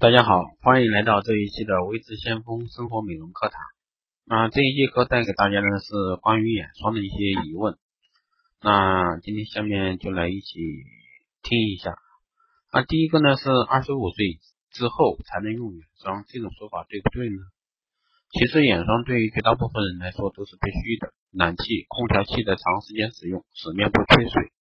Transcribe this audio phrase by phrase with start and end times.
[0.00, 3.58] 大家好，欢迎来到这一期的微知先锋生活美容课堂。
[4.24, 5.90] 那这一节课带给大家的是
[6.22, 7.76] 关于眼霜的一些疑问。
[8.62, 10.60] 那今天下面就来一起
[11.42, 11.96] 听一下。
[12.72, 14.38] 那第一个呢是二十五岁
[14.70, 17.42] 之后才能用眼霜，这种说法对不对呢？
[18.30, 24.52] 其实眼霜对于绝大部分人来说都是必须的，暖气、空调器的长时间使用使面部缺水，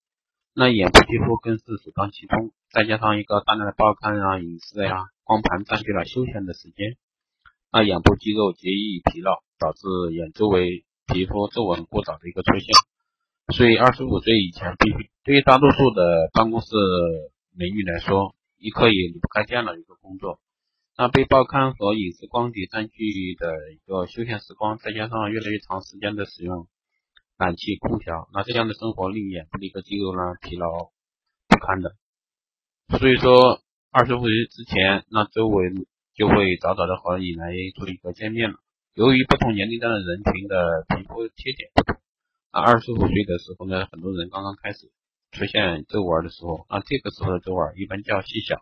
[0.55, 5.05] 那眼部肌肤更是首当其冲，再加上一个大量的报刊啊、影视呀。
[5.27, 6.95] 光盘占据了休闲的时间，
[7.69, 9.83] 那眼部肌肉极易疲劳，导致
[10.15, 12.73] 眼周围皮肤皱纹过早的一个出现。
[13.53, 16.67] 所以二十五岁以前必须，对于大多数的办公室
[17.53, 20.39] 美女来说，一刻也离不开这样的一个工作。
[20.97, 26.69] 那被报刊和影视光碟占据的一个休闲时光，再加上越来越长时间的使用
[27.37, 30.89] 暖气、空调，那这样的生活令眼部的一个肌肉呢疲劳
[31.49, 31.97] 不堪的。
[32.97, 33.59] 所以说。
[33.89, 35.71] 二十五岁之前，那周围
[36.13, 38.57] 就会早早的和你来做一个见面了。
[38.93, 41.95] 由于不同年龄段的人群的皮肤缺点不同，
[42.51, 44.91] 那二十五岁的时候呢，很多人刚刚开始
[45.31, 48.59] 出现皱纹的时候，那这个时候的皱纹一般较细小，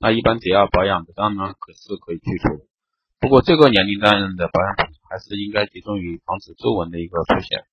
[0.00, 2.66] 那一般只要保养得当呢，可是可以去除。
[3.20, 7.64] 不过这个年龄段的保养品还是应该集中于防止皱纹的一个出现。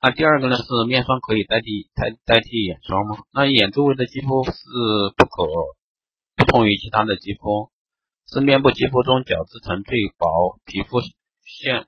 [0.00, 3.16] 那第二个呢是面霜可以代替代代替眼霜吗？
[3.32, 4.52] 那眼周围的肌肤是
[5.16, 5.44] 不可
[6.36, 7.72] 不同于其他的肌肤，
[8.30, 11.00] 是面部肌肤中角质层最薄、皮肤
[11.42, 11.86] 线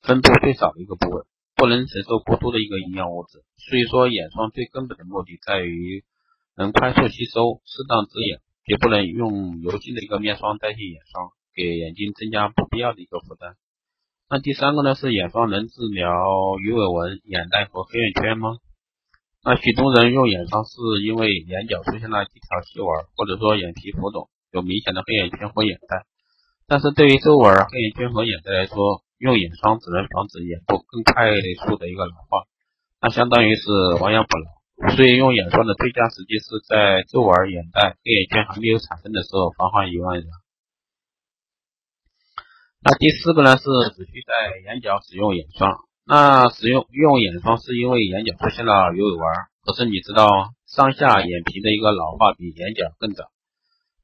[0.00, 1.24] 分布最少的一个部位，
[1.56, 3.42] 不能承受过多的一个营养物质。
[3.56, 6.04] 所以说眼霜最根本的目的在于
[6.56, 13.56] 能快速吸收、适当滋养，绝不能用油性的一个面霜代替眼霜，给眼睛增加不必要的一个负担。
[14.32, 16.08] 那第三个呢是眼霜能治疗
[16.64, 18.56] 鱼尾纹、眼袋和黑眼圈吗？
[19.44, 26.06] 那许多人用眼霜是因为眼角出现了几条细纹，或者说眼皮浮肿，有明显的黑眼圈和眼袋。
[26.66, 31.28] 但是对于皱纹、黑眼圈和眼袋来说，用眼霜只能防止眼部更快
[31.68, 32.48] 速的一个老化，
[33.02, 33.68] 那相当于是
[34.00, 34.96] 亡羊补牢。
[34.96, 40.24] 所以用眼霜的最佳时机是在皱纹、眼袋、黑眼圈还没有产生的时候，防患于未然。
[42.98, 43.64] 第四个呢是
[43.96, 44.32] 只需在
[44.64, 45.70] 眼角使用眼霜。
[46.04, 49.22] 那使用用眼霜是因为眼角出现了鱼尾纹，
[49.64, 53.24] 可是你知道上下眼皮的一个老化比眼角更早。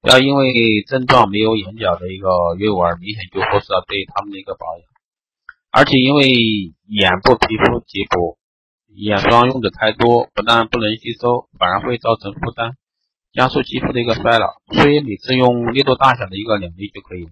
[0.03, 0.53] 要因为
[0.87, 4.87] 症状没有眼角的一个鱼尾纹，明显就忽视了对他们的一个保养。
[5.71, 6.28] 而且因为
[6.87, 8.38] 眼部皮肤极薄，
[8.94, 12.75] 眼霜用的太多，不但不能吸收，反而会造成负担，
[13.32, 14.47] 加速肌肤的一个衰老。
[14.72, 17.27] 所以每次用力度大小的一个两粒就可以。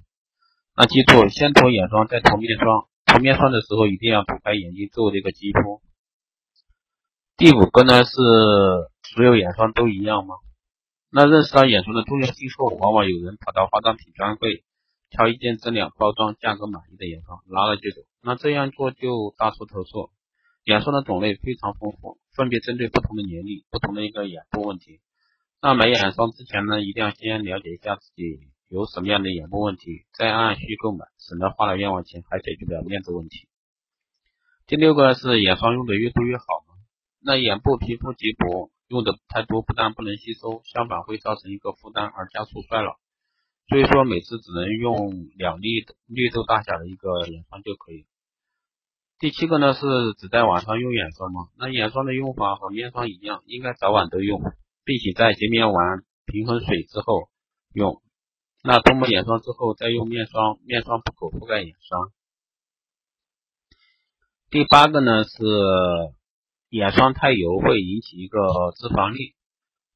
[0.79, 2.87] 那记住，先涂眼霜，再涂面霜。
[3.07, 5.81] 涂面霜的时候，一定要涂开眼睛周围的一个肌肤。
[7.39, 8.13] 第五个呢是，
[9.15, 10.35] 所有眼霜都一样吗？
[11.11, 14.65] 那认识到眼霜的重要性后，往往有人跑到化妆品专柜，
[15.09, 18.03] 挑一件质量、包装、价格满意的眼霜，拿了就走。
[18.21, 20.11] 那这样做就大错特错。
[20.65, 25.01] 眼霜的种类非常丰富，分别针对不同的年龄、不同的一个眼部问题。
[25.63, 28.51] 那买眼霜之前呢，一定要先了解一下自己。
[28.69, 33.49] 有什么样的眼部问题，再按需购买，省得花了冤枉钱还解决不了面子问题。
[34.67, 36.75] 第六个是眼霜用的越多越好吗？
[37.21, 42.97] 那眼部皮肤极薄，用的太多不但不能吸收，相反会造成一个负担而加速衰老。
[43.69, 48.07] 所以说每次只能用两粒绿豆大小的一个眼霜就可以。
[49.21, 49.81] 第七个呢是
[50.19, 51.49] 只在晚上用眼霜吗？
[51.57, 54.41] 那眼霜的用法和面霜一样，应该早晚都用，
[54.85, 57.29] 并且在洁面完平衡水之后
[57.73, 58.03] 用。
[58.67, 62.11] 那涂抹眼霜之后再用面霜，面霜不可覆盖眼霜。
[64.51, 65.31] 第八个呢是
[66.71, 68.41] 眼霜太油会引起一个
[68.77, 69.37] 脂肪粒，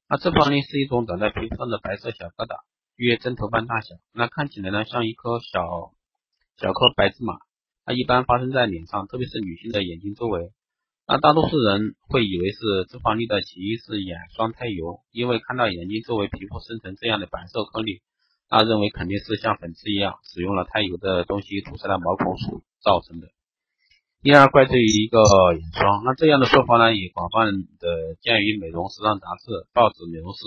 [0.08, 2.60] 那脂肪粒是一种长在皮肤上的白色小疙瘩，
[2.94, 5.90] 约针头般大小，那看起来呢像一颗小
[6.56, 7.34] 小颗白芝麻，
[7.84, 10.52] 它一般发生在脸上，特别是女性的眼睛周围。
[11.08, 12.58] 那大多数人会以为是
[12.88, 18.00] 脂肪粒的起因是眼霜太油，因为看到眼睛周围皮肤生成这样的白色颗粒。
[18.50, 23.28] 他认为肯定是像粉刺一样，使用了太油的东西堵塞了毛孔所造成的，
[24.22, 25.22] 因而怪罪于一个
[25.54, 26.02] 眼霜。
[26.04, 27.46] 那这样的说法呢，也广泛
[27.78, 30.42] 的见于美容时尚杂志、报纸、美容师。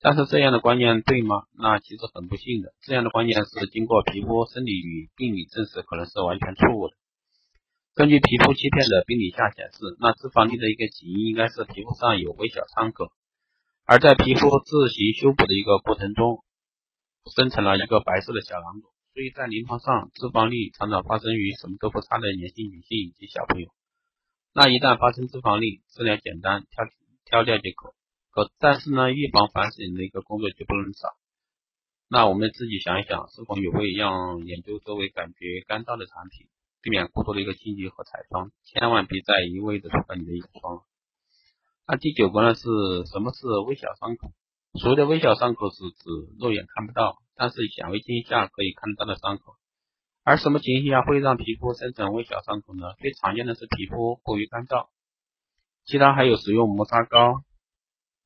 [0.00, 1.44] 但是这样的观念对吗？
[1.56, 6.94] 那其实很不幸的，这样的观念是经过皮肤生理与病理证实，可能是完全错误的。
[7.94, 13.12] 根据皮肤切片的病理下显示，那脂肪粒的一个起因应该是皮肤上有微小伤口，
[13.86, 16.42] 而在皮肤自行修补的一个过程中。
[17.30, 23.68] 生成了一个白色的小囊肿，所以在临床上，脂肪粒常常发生于什么都不差的年轻女性以及小朋友。
[24.54, 26.84] 那一旦发生脂肪粒，治疗简单，挑
[27.24, 27.94] 挑掉即可。
[28.30, 31.08] 可但是呢，预防反省的一个工作就不能少。
[32.08, 36.46] 那我们自己想一想，是否也会让眼周周围感觉干燥的产品，
[36.82, 40.82] 避免过多的一个清洁和彩妆，千万别再一味的涂你的眼霜。
[41.86, 42.62] 那第九个呢是
[43.12, 44.32] 什么是微小伤口？
[44.78, 49.54] 所谓的微小伤口是指肉眼看不到，但是显微镜下可以看得到的伤口。
[50.24, 52.92] 而什么情形下会让皮肤生成微小伤口呢？
[52.98, 54.88] 最常见的是皮肤过于干燥，
[55.84, 57.42] 其他还有使用磨砂膏、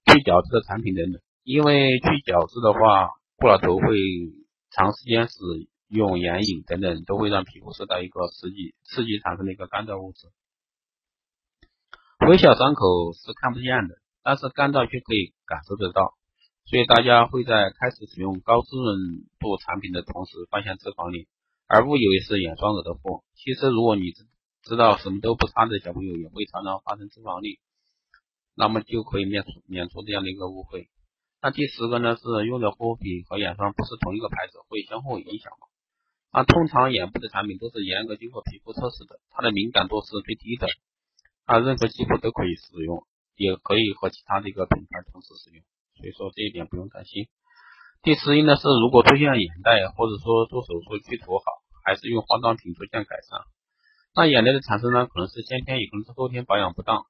[0.07, 1.23] 去角质的产品等等。
[1.45, 3.97] 因为去角质的话，过了头会
[4.71, 5.37] 长时间使
[5.89, 10.29] 用眼影等等，都会让皮肤受到一个刺激，刺激产生的一个干燥物质。
[12.29, 16.15] 微小伤口是看不见的，但是干燥却可以感受得到。
[16.65, 18.97] 所以大家会在开始使用高滋润
[19.39, 21.29] 度产品的同时发现脂肪粒，
[21.67, 23.25] 而误以为是眼霜惹的祸。
[23.35, 24.27] 其实如果你知
[24.63, 27.59] 知道什么都不擦的小朋友也会常常发生脂肪粒，
[28.55, 30.89] 那么就可以免除免除这样的一个误会。
[31.43, 35.67] 那第十个呢是用的护肤品和眼霜不是同一个牌子，会相互影响吗？
[36.31, 40.69] 啊，通常眼部的产品都是严格经过皮肤测试的，它的敏感度是最低的，
[41.45, 43.05] 啊，任何肌肤都可以使用，
[43.37, 45.63] 也可以和其他的一个品牌同时使用，
[45.97, 47.29] 所以说这一点不用担心。
[48.03, 51.45] 第十一呢是如果出现眼袋或者说做手术去除好，
[51.85, 53.41] 还是用化妆品出现改善，
[54.15, 57.07] 那眼袋的产生呢可能是先天也可能是后天保养不当，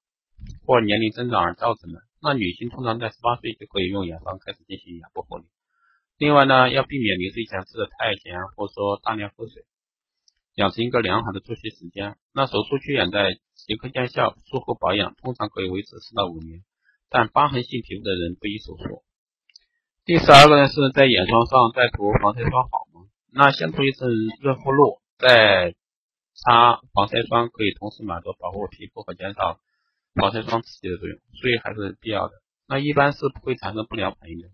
[0.67, 2.01] 或年龄增长而造成的。
[2.21, 5.45] 那女性通常在十八岁就可以用眼霜开始进行眼部护理。
[6.19, 9.65] 另外呢，要避免临睡前吃的太咸，或者说大量喝水，
[10.55, 12.17] 养成一个良好的作息时间。
[12.33, 16.63] 那手术去眼袋即刻见效，术后保养通常可以维持四到五年，
[17.13, 19.05] 但疤痕性皮肤的人不宜手术。
[20.07, 23.07] 第十二个呢，是在眼霜上再涂防晒霜好吗？
[23.31, 24.09] 那先涂一层
[24.41, 25.75] 润肤露，再
[26.35, 29.61] 擦防晒霜，可以同时满足保护皮肤和减少。
[30.15, 32.35] 防晒霜刺激的作用，所以还是必要的。
[32.67, 34.49] 那一般是不会产生不良反应的。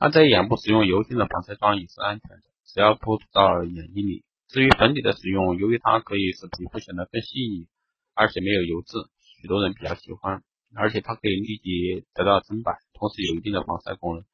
[0.00, 4.24] 那在眼部使用油性的防晒霜也是安全的，只要不到眼睛里。
[4.48, 7.68] 至于粉底的使用，由于它可以使皮肤显得更细腻，
[8.14, 9.10] 而且没有油渍，
[9.40, 10.42] 许多人比较喜欢。
[10.76, 14.24] 而且它可以立即得到增白，同时有一定的防晒功能。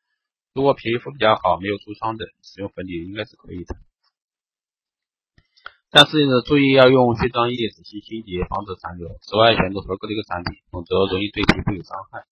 [0.55, 3.77] 如果皮肤比较好，没有痤疮的，使用粉底应该是可以的。
[5.93, 9.09] 但是呢，注意要用卸妆液仔细清洁，防止残留。
[9.23, 12.25] 此外，选择合格的一个产品，否则容易对皮肤有伤害。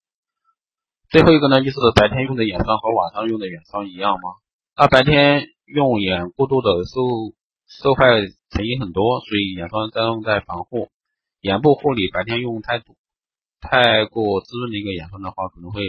[1.11, 4.39] 最后一个呢，就是白天用的眼霜和晚上用的眼霜一样吗？
[4.77, 7.35] 那白天用眼过度的受
[7.67, 8.05] 受害
[8.51, 10.91] 成因很多，所以眼霜专用在防护
[11.41, 12.11] 眼部护理。
[12.11, 12.95] 白天用太多
[13.61, 15.83] 太过滋润的一个眼霜的话，可能会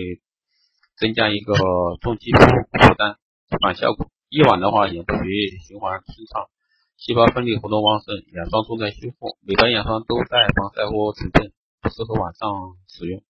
[0.98, 1.54] 增加一个
[2.02, 3.18] 重肌肤负担，
[3.62, 4.10] 反效果。
[4.30, 6.50] 夜晚的话，眼部血液循环顺畅。
[6.98, 13.24] 细胞分泌活动旺盛，眼霜重在修复，美白眼霜都带防晒或成分，不适合晚上使用。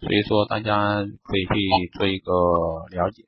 [0.00, 2.32] 所以说大家可以去做一个
[2.90, 3.24] 了解。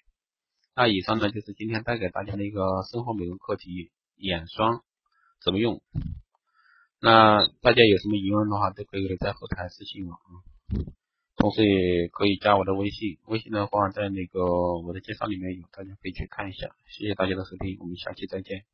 [0.74, 4.82] 那以上呢就是今天带给大家的一个生活美容课题，眼霜
[5.44, 5.82] 怎么用？
[7.04, 10.40] 那大家有什么疑问的话，都可以在后台私信我啊。
[11.36, 16.74] 同时也可以加我的微信，微信的话在那个我的介绍里面有，大家可以去看一下。
[16.88, 18.64] 谢谢大家的收听，我们下期再见。